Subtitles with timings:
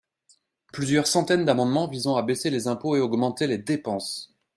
[0.73, 4.33] plusieurs centaines d’amendements visant à baisser les impôts et augmenter les dépenses.